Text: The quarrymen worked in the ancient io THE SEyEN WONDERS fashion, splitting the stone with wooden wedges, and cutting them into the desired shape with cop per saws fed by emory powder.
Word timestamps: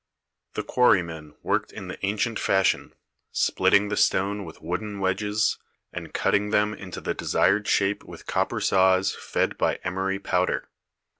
The 0.55 0.63
quarrymen 0.63 1.35
worked 1.43 1.71
in 1.71 1.87
the 1.87 2.03
ancient 2.03 2.39
io 2.39 2.41
THE 2.41 2.45
SEyEN 2.45 2.55
WONDERS 2.55 2.67
fashion, 2.67 2.93
splitting 3.31 3.87
the 3.89 3.95
stone 3.95 4.45
with 4.45 4.59
wooden 4.59 4.99
wedges, 4.99 5.59
and 5.93 6.11
cutting 6.11 6.49
them 6.49 6.73
into 6.73 7.01
the 7.01 7.13
desired 7.13 7.67
shape 7.67 8.03
with 8.03 8.25
cop 8.25 8.49
per 8.49 8.59
saws 8.59 9.13
fed 9.13 9.59
by 9.59 9.75
emory 9.83 10.17
powder. 10.17 10.69